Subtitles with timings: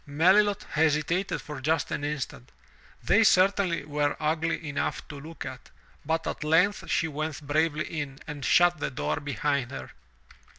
[0.23, 2.51] ''Melilot hesitated for just an instant—
[3.03, 5.69] they certainly were ugly enough to look at—
[6.07, 9.91] but at length she went bravely in and shut the door behind her.